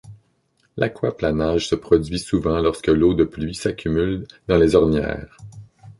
L'aquaplanage 0.77 1.67
se 1.67 1.75
produit 1.75 2.17
souvent 2.17 2.59
lorsque 2.59 2.87
l'eau 2.87 3.13
de 3.13 3.23
pluie 3.23 3.53
s'accumule 3.53 4.25
dans 4.47 4.57
les 4.57 4.73
ornières. 4.73 5.37